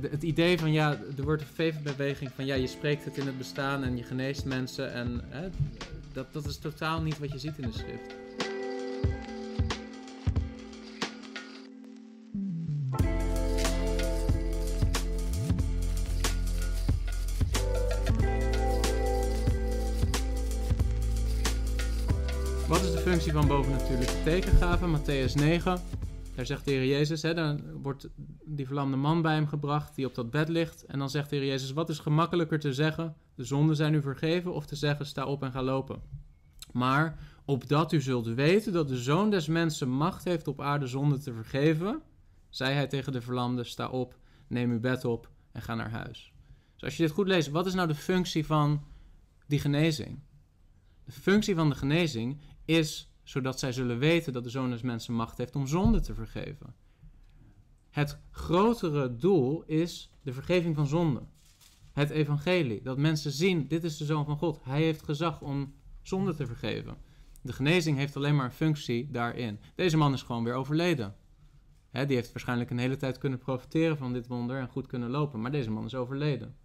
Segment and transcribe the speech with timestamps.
[0.00, 3.38] het, idee van ja, er wordt een VV-beweging van ja, je spreekt het in het
[3.38, 4.92] bestaan en je geneest mensen.
[4.92, 5.48] En hè,
[6.12, 8.14] dat, dat is totaal niet wat je ziet in de schrift.
[22.68, 25.00] Wat is de functie van bovennatuurlijke tekengaven?
[25.00, 25.80] Matthäus 9.
[26.34, 28.08] Daar zegt de Heer Jezus, hè, dan wordt
[28.44, 30.84] die verlamde man bij hem gebracht die op dat bed ligt.
[30.84, 33.14] En dan zegt de Heer Jezus, wat is gemakkelijker te zeggen?
[33.34, 36.02] De zonden zijn u vergeven of te zeggen, sta op en ga lopen.
[36.72, 41.18] Maar opdat u zult weten dat de Zoon des Mensen macht heeft op aarde zonde
[41.18, 42.02] te vergeven,
[42.48, 46.32] zei hij tegen de verlamde, sta op, neem uw bed op en ga naar huis.
[46.74, 48.84] Dus als je dit goed leest, wat is nou de functie van
[49.46, 50.20] die genezing?
[51.04, 55.14] De functie van de genezing is zodat zij zullen weten dat de Zoon des Mensen
[55.14, 56.74] macht heeft om zonde te vergeven.
[57.90, 61.22] Het grotere doel is de vergeving van zonde.
[61.92, 64.60] Het evangelie, dat mensen zien, dit is de Zoon van God.
[64.62, 66.96] Hij heeft gezag om zonde te vergeven.
[67.42, 69.58] De genezing heeft alleen maar een functie daarin.
[69.74, 71.16] Deze man is gewoon weer overleden.
[71.90, 75.40] die heeft waarschijnlijk een hele tijd kunnen profiteren van dit wonder en goed kunnen lopen,
[75.40, 76.56] maar deze man is overleden.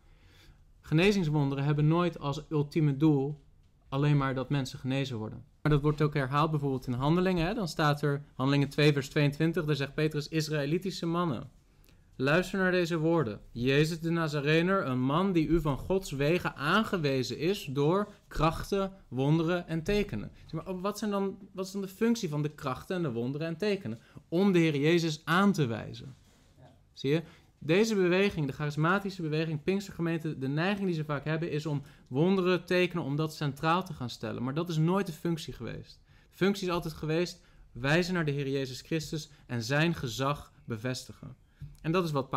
[0.80, 3.46] Genezingswonderen hebben nooit als ultieme doel
[3.90, 5.44] alleen maar dat mensen genezen worden.
[5.62, 7.48] Maar dat wordt ook herhaald bijvoorbeeld in Handelingen.
[7.48, 7.54] Hè?
[7.54, 11.50] Dan staat er, Handelingen 2 vers 22, daar zegt Petrus, Israëlitische mannen.
[12.20, 13.40] Luister naar deze woorden.
[13.52, 19.68] Jezus de Nazarener, een man die u van Gods wegen aangewezen is door krachten, wonderen
[19.68, 20.32] en tekenen.
[20.52, 23.48] Maar wat, zijn dan, wat is dan de functie van de krachten en de wonderen
[23.48, 24.00] en tekenen?
[24.30, 26.16] Om de Heer Jezus aan te wijzen.
[26.94, 27.22] Zie je?
[27.60, 32.66] Deze beweging, de charismatische beweging, Pinkstergemeente, de neiging die ze vaak hebben is om wonderen,
[32.66, 34.44] tekenen, om dat centraal te gaan stellen.
[34.44, 36.00] Maar dat is nooit de functie geweest.
[36.32, 37.42] De functie is altijd geweest
[37.72, 41.36] wijzen naar de Heer Jezus Christus en zijn gezag bevestigen.
[41.82, 42.30] En dat is wat,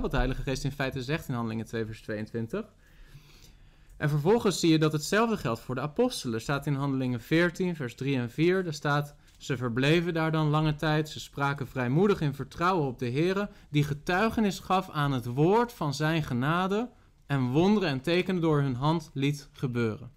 [0.00, 2.74] wat de Heilige Geest in feite zegt in Handelingen 2, vers 22.
[3.96, 6.34] En vervolgens zie je dat hetzelfde geldt voor de apostelen.
[6.34, 8.64] Er staat in Handelingen 14, vers 3 en 4.
[8.64, 11.08] Daar staat ze verbleven daar dan lange tijd.
[11.08, 15.94] Ze spraken vrijmoedig in vertrouwen op de Heer, die getuigenis gaf aan het woord van
[15.94, 16.90] zijn genade
[17.26, 20.10] en wonderen en tekenen door hun hand liet gebeuren.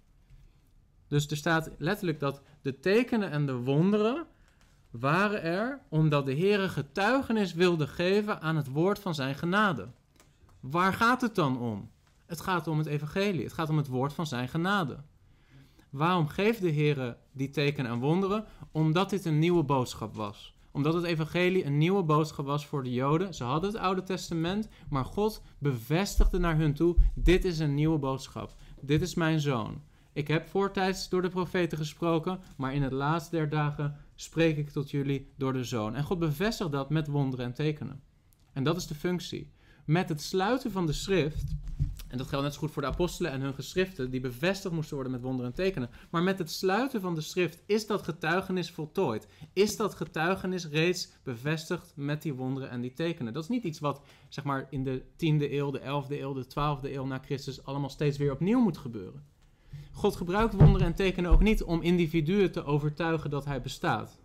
[1.08, 4.26] Dus er staat letterlijk dat de tekenen en de wonderen
[4.90, 9.88] waren er omdat de Heer getuigenis wilde geven aan het woord van zijn genade.
[10.60, 11.90] Waar gaat het dan om?
[12.26, 13.44] Het gaat om het evangelie.
[13.44, 14.96] Het gaat om het woord van zijn genade.
[15.90, 18.44] Waarom geeft de Heer die tekenen en wonderen?
[18.72, 20.54] Omdat dit een nieuwe boodschap was.
[20.70, 23.34] Omdat het evangelie een nieuwe boodschap was voor de Joden.
[23.34, 27.98] Ze hadden het Oude Testament, maar God bevestigde naar hun toe: dit is een nieuwe
[27.98, 28.54] boodschap.
[28.80, 29.82] Dit is mijn zoon.
[30.12, 34.70] Ik heb voortijds door de profeten gesproken, maar in het laatste der dagen spreek ik
[34.70, 35.94] tot jullie door de zoon.
[35.94, 38.02] En God bevestigt dat met wonderen en tekenen.
[38.52, 39.50] En dat is de functie.
[39.84, 41.54] Met het sluiten van de schrift
[42.10, 44.94] en dat geldt net zo goed voor de apostelen en hun geschriften, die bevestigd moesten
[44.94, 45.90] worden met wonderen en tekenen.
[46.10, 49.28] Maar met het sluiten van de schrift is dat getuigenis voltooid.
[49.52, 53.32] Is dat getuigenis reeds bevestigd met die wonderen en die tekenen?
[53.32, 56.44] Dat is niet iets wat zeg maar, in de 10e eeuw, de 11e eeuw, de
[56.44, 59.24] 12e eeuw na Christus allemaal steeds weer opnieuw moet gebeuren.
[59.92, 64.19] God gebruikt wonderen en tekenen ook niet om individuen te overtuigen dat hij bestaat.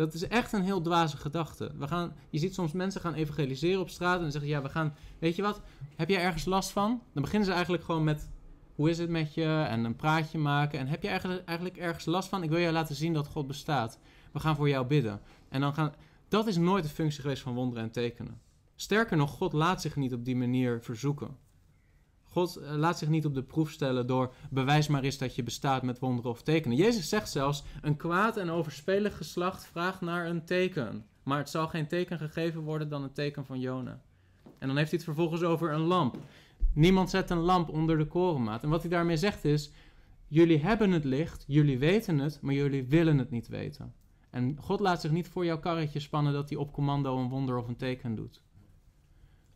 [0.00, 1.72] Dat is echt een heel dwaze gedachte.
[1.76, 4.94] We gaan, je ziet soms mensen gaan evangeliseren op straat en zeggen: Ja, we gaan.
[5.18, 5.60] Weet je wat?
[5.96, 7.02] Heb jij ergens last van?
[7.12, 8.30] Dan beginnen ze eigenlijk gewoon met:
[8.74, 9.66] Hoe is het met je?
[9.68, 10.78] En een praatje maken.
[10.78, 12.42] En heb je eigenlijk, eigenlijk ergens last van?
[12.42, 13.98] Ik wil jou laten zien dat God bestaat.
[14.32, 15.20] We gaan voor jou bidden.
[15.48, 15.94] En dan gaan.
[16.28, 18.40] Dat is nooit de functie geweest van wonderen en tekenen.
[18.74, 21.36] Sterker nog, God laat zich niet op die manier verzoeken.
[22.30, 25.42] God eh, laat zich niet op de proef stellen door bewijs maar eens dat je
[25.42, 26.76] bestaat met wonderen of tekenen.
[26.76, 31.04] Jezus zegt zelfs: een kwaad en overspelig geslacht vraagt naar een teken.
[31.22, 34.02] Maar het zal geen teken gegeven worden dan het teken van Jona.
[34.58, 36.18] En dan heeft hij het vervolgens over een lamp.
[36.74, 38.62] Niemand zet een lamp onder de korenmaat.
[38.62, 39.70] En wat hij daarmee zegt is:
[40.26, 43.94] jullie hebben het licht, jullie weten het, maar jullie willen het niet weten.
[44.30, 47.56] En God laat zich niet voor jouw karretje spannen dat hij op commando een wonder
[47.56, 48.42] of een teken doet.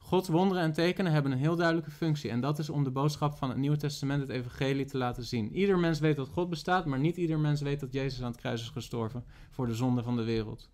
[0.05, 2.31] Gods wonderen en tekenen hebben een heel duidelijke functie.
[2.31, 5.56] En dat is om de boodschap van het Nieuwe Testament, het Evangelie, te laten zien.
[5.56, 8.41] Ieder mens weet dat God bestaat, maar niet ieder mens weet dat Jezus aan het
[8.41, 10.71] kruis is gestorven voor de zonde van de wereld.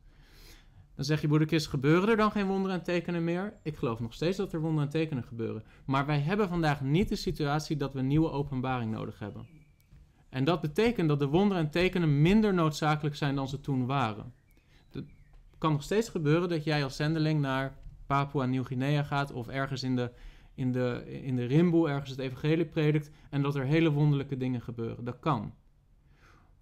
[0.94, 3.54] Dan zeg je, broederkist, gebeuren er dan geen wonderen en tekenen meer?
[3.62, 5.64] Ik geloof nog steeds dat er wonderen en tekenen gebeuren.
[5.84, 9.46] Maar wij hebben vandaag niet de situatie dat we nieuwe openbaring nodig hebben.
[10.28, 14.32] En dat betekent dat de wonderen en tekenen minder noodzakelijk zijn dan ze toen waren.
[14.90, 15.04] Het
[15.58, 17.78] kan nog steeds gebeuren dat jij als zendeling naar
[18.10, 20.10] Papua Nieuw-Guinea gaat of ergens in de,
[20.54, 24.60] in, de, in de Rimboe ergens het evangelie predikt en dat er hele wonderlijke dingen
[24.60, 25.04] gebeuren.
[25.04, 25.54] Dat kan.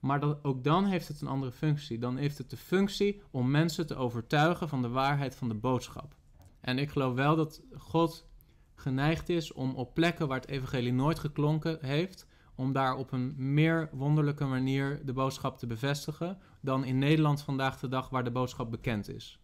[0.01, 1.99] Maar dat, ook dan heeft het een andere functie.
[1.99, 6.17] Dan heeft het de functie om mensen te overtuigen van de waarheid van de boodschap.
[6.61, 8.29] En ik geloof wel dat God
[8.75, 13.35] geneigd is om op plekken waar het evangelie nooit geklonken heeft, om daar op een
[13.37, 18.31] meer wonderlijke manier de boodschap te bevestigen dan in Nederland vandaag de dag waar de
[18.31, 19.41] boodschap bekend is.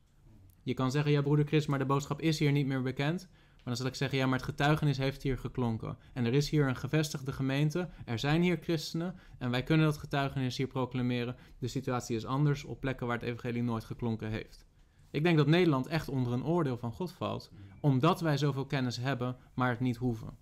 [0.65, 3.29] Je kan zeggen, ja broeder Chris, maar de boodschap is hier niet meer bekend.
[3.31, 5.99] Maar dan zal ik zeggen, ja, maar het getuigenis heeft hier geklonken.
[6.13, 9.99] En er is hier een gevestigde gemeente, er zijn hier christenen en wij kunnen dat
[9.99, 11.37] getuigenis hier proclameren.
[11.59, 14.67] De situatie is anders op plekken waar het evangelie nooit geklonken heeft.
[15.11, 17.51] Ik denk dat Nederland echt onder een oordeel van God valt,
[17.81, 20.37] omdat wij zoveel kennis hebben, maar het niet hoeven.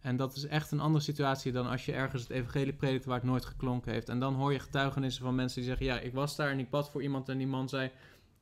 [0.00, 3.16] En dat is echt een andere situatie dan als je ergens het evangelie predikt waar
[3.16, 4.08] het nooit geklonken heeft.
[4.08, 6.70] En dan hoor je getuigenissen van mensen die zeggen: Ja, ik was daar en ik
[6.70, 7.90] bad voor iemand en die man zei: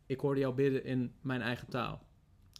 [0.08, 2.06] Ik hoorde jou bidden in mijn eigen taal.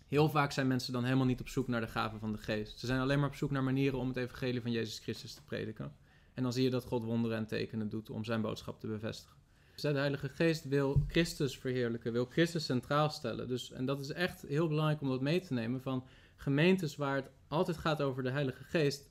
[0.08, 2.78] Heel vaak zijn mensen dan helemaal niet op zoek naar de gaven van de geest.
[2.78, 5.42] Ze zijn alleen maar op zoek naar manieren om het evangelie van Jezus Christus te
[5.42, 5.92] prediken.
[6.34, 9.36] En dan zie je dat God wonderen en tekenen doet om zijn boodschap te bevestigen.
[9.72, 13.48] Dus de Heilige Geest wil Christus verheerlijken, wil Christus centraal stellen.
[13.48, 16.06] Dus, en dat is echt heel belangrijk om dat mee te nemen van
[16.36, 19.10] gemeentes waar het altijd gaat over de Heilige Geest.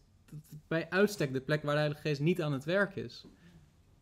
[0.67, 3.25] Bij uitstek de plek waar de Heilige Geest niet aan het werk is.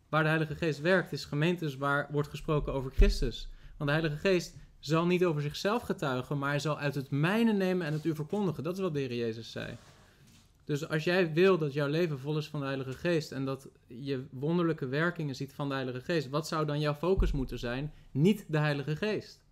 [0.09, 3.49] Waar de Heilige Geest werkt is gemeentes waar wordt gesproken over Christus.
[3.77, 7.53] Want de Heilige Geest zal niet over zichzelf getuigen, maar hij zal uit het mijne
[7.53, 8.63] nemen en het u verkondigen.
[8.63, 9.77] Dat is wat de Heer Jezus zei.
[10.63, 13.67] Dus als jij wil dat jouw leven vol is van de Heilige Geest en dat
[13.87, 17.93] je wonderlijke werkingen ziet van de Heilige Geest, wat zou dan jouw focus moeten zijn?
[18.11, 19.43] Niet de Heilige Geest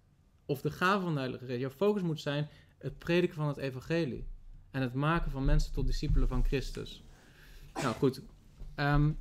[0.45, 1.59] of de gave van de Heilige Geest.
[1.59, 4.27] Jouw focus moet zijn het prediken van het Evangelie
[4.71, 7.03] en het maken van mensen tot discipelen van Christus.
[7.73, 8.21] Nou goed,
[8.75, 9.11] ehm,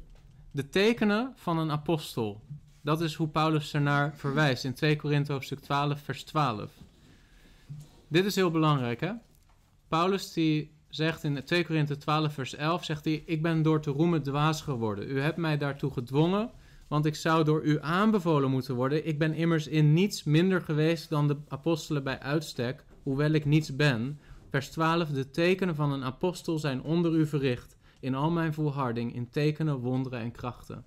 [0.50, 2.42] de tekenen van een apostel.
[2.82, 6.70] Dat is hoe Paulus ernaar verwijst in 2 Korinthe hoofdstuk 12, vers 12.
[8.08, 9.12] Dit is heel belangrijk, hè?
[9.88, 13.90] Paulus die zegt in 2 Korinthe 12, vers 11, zegt hij, ik ben door te
[13.90, 15.10] roemen dwaas geworden.
[15.10, 16.50] U hebt mij daartoe gedwongen,
[16.88, 19.06] want ik zou door u aanbevolen moeten worden.
[19.06, 23.76] Ik ben immers in niets minder geweest dan de apostelen bij uitstek, hoewel ik niets
[23.76, 24.20] ben.
[24.50, 29.14] Vers 12, de tekenen van een apostel zijn onder u verricht, in al mijn volharding,
[29.14, 30.84] in tekenen, wonderen en krachten.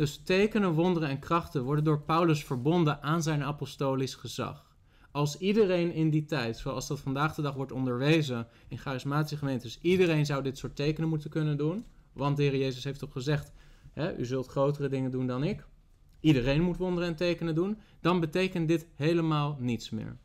[0.00, 4.76] Dus tekenen, wonderen en krachten worden door Paulus verbonden aan zijn apostolisch gezag.
[5.10, 9.78] Als iedereen in die tijd, zoals dat vandaag de dag wordt onderwezen in charismatische gemeentes,
[9.80, 11.84] iedereen zou dit soort tekenen moeten kunnen doen.
[12.12, 13.52] Want de Heer Jezus heeft ook gezegd:
[13.92, 15.66] hè, U zult grotere dingen doen dan ik.
[16.20, 17.78] Iedereen moet wonderen en tekenen doen.
[18.00, 20.16] Dan betekent dit helemaal niets meer.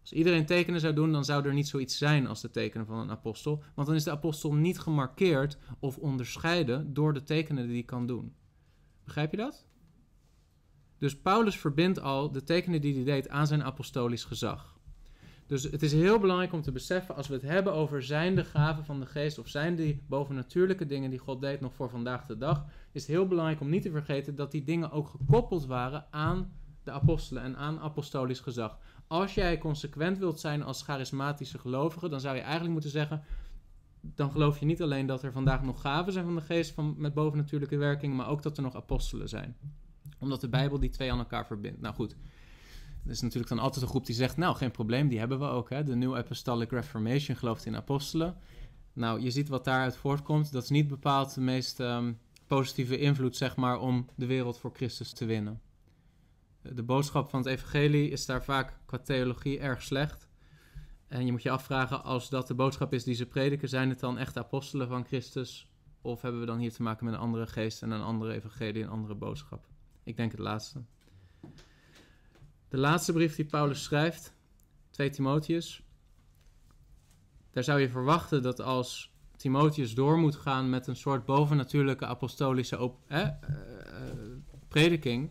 [0.00, 2.98] Als iedereen tekenen zou doen, dan zou er niet zoiets zijn als de tekenen van
[2.98, 3.62] een apostel.
[3.74, 8.06] Want dan is de apostel niet gemarkeerd of onderscheiden door de tekenen die hij kan
[8.06, 8.34] doen.
[9.04, 9.66] Begrijp je dat?
[10.98, 14.74] Dus Paulus verbindt al de tekenen die hij deed aan zijn apostolisch gezag.
[15.46, 18.44] Dus het is heel belangrijk om te beseffen, als we het hebben over zijn de
[18.44, 22.26] gaven van de geest, of zijn die bovennatuurlijke dingen die God deed nog voor vandaag
[22.26, 25.66] de dag, is het heel belangrijk om niet te vergeten dat die dingen ook gekoppeld
[25.66, 26.52] waren aan
[26.82, 28.78] de apostelen en aan apostolisch gezag.
[29.06, 33.22] Als jij consequent wilt zijn als charismatische gelovige, dan zou je eigenlijk moeten zeggen,
[34.14, 36.94] dan geloof je niet alleen dat er vandaag nog gaven zijn van de geest van,
[36.98, 39.56] met bovennatuurlijke werking, maar ook dat er nog apostelen zijn.
[40.18, 41.80] Omdat de Bijbel die twee aan elkaar verbindt.
[41.80, 42.16] Nou goed,
[43.04, 45.46] er is natuurlijk dan altijd een groep die zegt, nou geen probleem, die hebben we
[45.46, 45.70] ook.
[45.70, 45.84] Hè?
[45.84, 48.36] De New Apostolic Reformation gelooft in apostelen.
[48.92, 50.52] Nou, je ziet wat daaruit voortkomt.
[50.52, 52.12] Dat is niet bepaald de meest ehm,
[52.46, 55.60] positieve invloed, zeg maar, om de wereld voor Christus te winnen.
[56.62, 60.23] De boodschap van het evangelie is daar vaak qua theologie erg slecht.
[61.08, 64.00] En je moet je afvragen, als dat de boodschap is die ze prediken, zijn het
[64.00, 65.68] dan echt apostelen van Christus?
[66.00, 68.82] Of hebben we dan hier te maken met een andere geest en een andere evangelie,
[68.82, 69.66] een andere boodschap?
[70.02, 70.82] Ik denk het laatste.
[72.68, 74.34] De laatste brief die Paulus schrijft,
[74.90, 75.82] 2 Timotheus.
[77.50, 82.92] Daar zou je verwachten dat als Timotheus door moet gaan met een soort bovennatuurlijke apostolische
[83.06, 83.28] eh,
[84.68, 85.30] prediking,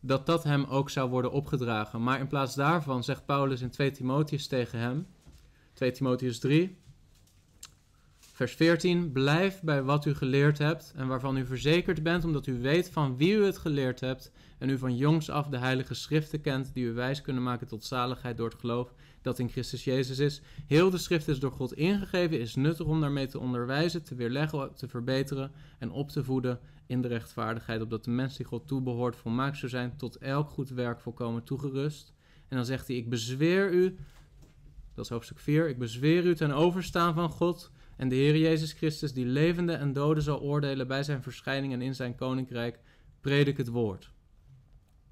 [0.00, 2.02] dat dat hem ook zou worden opgedragen.
[2.02, 5.06] Maar in plaats daarvan zegt Paulus in 2 Timotheus tegen hem,
[5.72, 6.78] 2 Timotheus 3,
[8.18, 12.60] vers 14, blijf bij wat u geleerd hebt en waarvan u verzekerd bent, omdat u
[12.60, 16.40] weet van wie u het geleerd hebt en u van jongs af de heilige schriften
[16.40, 20.18] kent, die u wijs kunnen maken tot zaligheid door het geloof dat in Christus Jezus
[20.18, 20.40] is.
[20.66, 24.74] Heel de schrift is door God ingegeven, is nuttig om daarmee te onderwijzen, te weerleggen,
[24.74, 29.16] te verbeteren en op te voeden in de rechtvaardigheid, opdat de mens die God toebehoort
[29.16, 32.14] volmaakt zou zijn, tot elk goed werk volkomen toegerust.
[32.48, 33.96] En dan zegt hij, ik bezweer u,
[34.94, 38.72] dat is hoofdstuk 4, ik bezweer u ten overstaan van God en de Heer Jezus
[38.72, 42.80] Christus, die levende en doden zal oordelen bij zijn verschijning en in zijn koninkrijk,
[43.20, 44.10] predik het woord.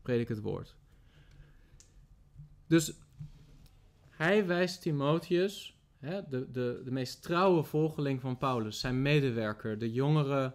[0.02, 0.76] Predik het woord.
[2.66, 2.92] Dus
[4.08, 10.54] hij wijst Timotheus, de, de, de meest trouwe volgeling van Paulus, zijn medewerker, de jongere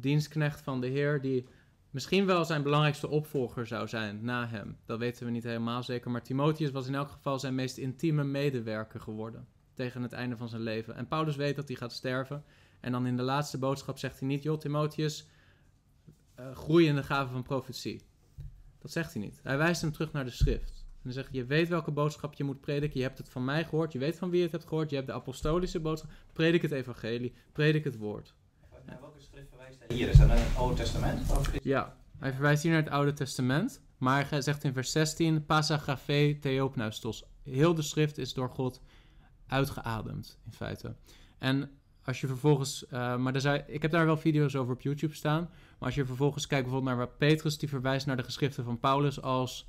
[0.00, 1.46] dienstknecht van de Heer, die
[1.90, 4.76] misschien wel zijn belangrijkste opvolger zou zijn na hem.
[4.84, 8.24] Dat weten we niet helemaal zeker, maar Timotheus was in elk geval zijn meest intieme
[8.24, 9.46] medewerker geworden.
[9.74, 10.94] tegen het einde van zijn leven.
[10.94, 12.44] En Paulus weet dat hij gaat sterven.
[12.80, 15.28] En dan in de laatste boodschap zegt hij niet: Joh, Timotheus,
[16.40, 18.02] uh, groei in de gave van profetie.
[18.78, 19.40] Dat zegt hij niet.
[19.42, 20.84] Hij wijst hem terug naar de schrift.
[20.88, 22.98] En dan zegt je weet welke boodschap je moet prediken.
[22.98, 23.92] Je hebt het van mij gehoord.
[23.92, 24.90] Je weet van wie je het hebt gehoord.
[24.90, 26.10] Je hebt de apostolische boodschap.
[26.32, 27.34] Predik het evangelie.
[27.52, 28.34] Predik het woord.
[28.86, 30.08] Naar welke schrift verwijst hij hier?
[30.08, 31.32] Is dat naar het Oude Testament?
[31.62, 33.80] Ja, hij verwijst hier naar het Oude Testament.
[33.98, 37.24] Maar hij zegt in vers 16, Pasagafe theopneustos.
[37.42, 38.80] Heel de schrift is door God
[39.46, 40.96] uitgeademd, in feite.
[41.38, 41.70] En
[42.02, 45.40] als je vervolgens, uh, maar zei, ik heb daar wel video's over op YouTube staan.
[45.40, 48.80] Maar als je vervolgens kijkt bijvoorbeeld naar waar Petrus, die verwijst naar de geschriften van
[48.80, 49.68] Paulus als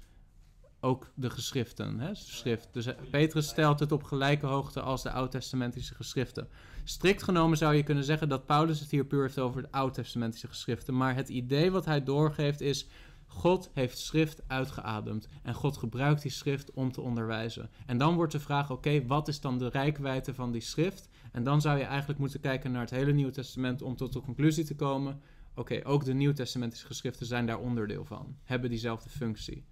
[0.87, 1.99] ook de geschriften.
[1.99, 2.69] Hè, schrift.
[2.71, 6.47] Dus Petrus stelt het op gelijke hoogte als de oud-testamentische geschriften.
[6.83, 10.47] Strikt genomen zou je kunnen zeggen dat Paulus het hier puur heeft over de oud-testamentische
[10.47, 10.97] geschriften.
[10.97, 12.87] Maar het idee wat hij doorgeeft is.
[13.25, 17.69] God heeft schrift uitgeademd en God gebruikt die schrift om te onderwijzen.
[17.85, 21.09] En dan wordt de vraag: oké, wat is dan de rijkwijde van die schrift?
[21.31, 24.21] En dan zou je eigenlijk moeten kijken naar het hele Nieuwe Testament om tot de
[24.21, 25.21] conclusie te komen:
[25.55, 29.65] oké, ook de Nieuw-testamentische geschriften zijn daar onderdeel van, hebben diezelfde functie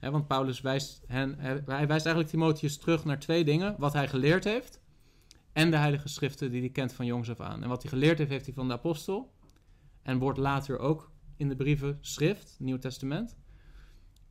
[0.00, 3.74] want Paulus wijst, hen, hij wijst eigenlijk Timotheus terug naar twee dingen.
[3.78, 4.80] Wat hij geleerd heeft
[5.52, 7.62] en de heilige schriften die hij kent van jongs af aan.
[7.62, 9.32] En wat hij geleerd heeft, heeft hij van de apostel.
[10.02, 13.36] En wordt later ook in de brieven schrift, Nieuw Testament.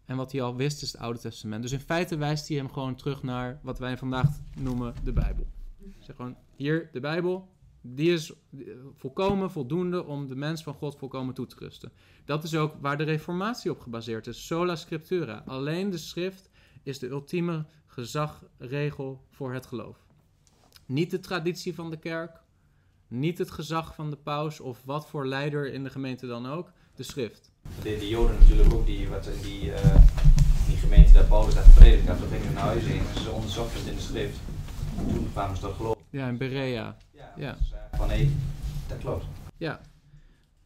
[0.06, 1.62] En wat hij al wist is het Oude Testament.
[1.62, 5.48] Dus in feite wijst hij hem gewoon terug naar wat wij vandaag noemen de Bijbel.
[6.00, 7.50] Zeg gewoon, hier de Bijbel,
[7.82, 8.34] die is
[8.96, 11.92] volkomen voldoende om de mens van God volkomen toe te rusten.
[12.26, 14.46] Dat is ook waar de reformatie op gebaseerd is.
[14.46, 15.44] Sola scriptura.
[15.46, 16.50] Alleen de schrift
[16.84, 19.98] is de ultieme gezagregel voor het geloof.
[20.86, 22.42] Niet de traditie van de kerk,
[23.08, 26.72] niet het gezag van de paus of wat voor leider in de gemeente dan ook,
[26.96, 27.52] de schrift.
[27.84, 29.96] De, de Joden natuurlijk ook, die, wat die, uh,
[30.68, 33.88] die gemeente daar Paulus had gepredikt had, dat gingen naar huis in ze onderzochten het
[33.88, 34.40] in de schrift.
[34.96, 35.98] Toen kwamen ze tot geloof.
[36.10, 36.98] Ja, in Berea.
[37.36, 37.52] Ja.
[37.52, 38.30] Dus, van hé,
[38.88, 39.26] dat klopt.
[39.58, 39.82] Ja,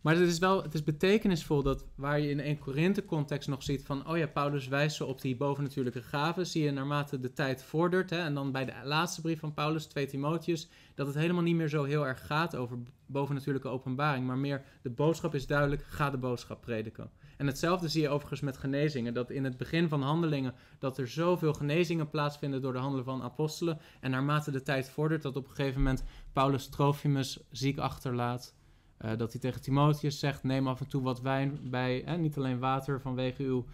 [0.04, 3.64] maar het is wel het is betekenisvol dat waar je in 1 Korinthe context nog
[3.64, 7.34] ziet van, oh ja, Paulus wijst zo op die bovennatuurlijke gaven, zie je naarmate de
[7.34, 11.16] tijd vordert, hè, en dan bij de laatste brief van Paulus, 2 Timotheus, dat het
[11.16, 15.48] helemaal niet meer zo heel erg gaat over bovennatuurlijke openbaring, maar meer de boodschap is
[15.48, 17.10] duidelijk, ga de boodschap prediken.
[17.38, 21.08] En hetzelfde zie je overigens met genezingen, dat in het begin van handelingen, dat er
[21.08, 25.50] zoveel genezingen plaatsvinden door de handelen van apostelen, en naarmate de tijd vordert, dat op
[25.50, 28.56] een gegeven moment Paulus Trofimus ziek achterlaat,
[29.02, 32.60] uh, dat hij tegen Timotheus zegt: neem af en toe wat wijn bij, niet alleen
[32.60, 33.66] water vanwege uw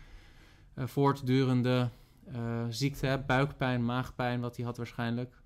[0.75, 1.89] uh, voortdurende
[2.35, 5.41] uh, ziekte, buikpijn, maagpijn, wat hij had waarschijnlijk.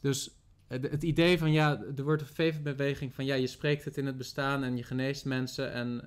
[0.00, 0.34] Dus
[0.68, 4.16] het idee van ja, er wordt een fevenbeweging van ja, je spreekt het in het
[4.16, 5.72] bestaan en je geneest mensen.
[5.72, 6.04] En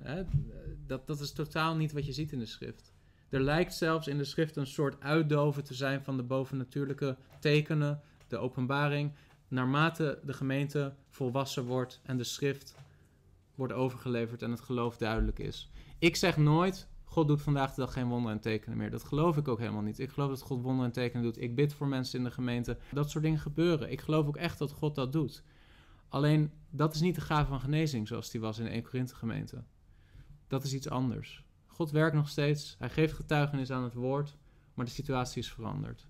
[0.86, 2.92] dat, dat is totaal niet wat je ziet in de schrift.
[3.28, 8.00] Er lijkt zelfs in de schrift een soort uitdoven te zijn van de bovennatuurlijke tekenen,
[8.28, 9.12] de openbaring,
[9.48, 12.74] naarmate de gemeente volwassen wordt en de schrift
[13.54, 15.70] wordt overgeleverd en het geloof duidelijk is.
[15.98, 18.90] Ik zeg nooit, God doet vandaag de dag geen wonderen en tekenen meer.
[18.90, 19.98] Dat geloof ik ook helemaal niet.
[19.98, 21.40] Ik geloof dat God wonderen en tekenen doet.
[21.40, 22.78] Ik bid voor mensen in de gemeente.
[22.92, 23.90] Dat soort dingen gebeuren.
[23.90, 25.42] Ik geloof ook echt dat God dat doet.
[26.08, 29.14] Alleen, dat is niet de gave van genezing zoals die was in de 1 Korinthe
[29.14, 29.64] gemeente.
[30.54, 31.44] Dat is iets anders.
[31.66, 32.76] God werkt nog steeds.
[32.78, 34.36] Hij geeft getuigenis aan het woord.
[34.74, 36.06] Maar de situatie is veranderd.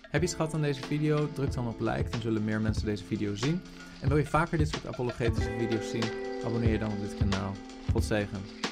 [0.00, 1.32] Heb je iets gehad aan deze video?
[1.32, 3.60] Druk dan op like, dan zullen meer mensen deze video zien.
[4.00, 6.04] En wil je vaker dit soort apologetische video's zien?
[6.44, 7.54] Abonneer je dan op dit kanaal.
[7.92, 8.63] God zegen.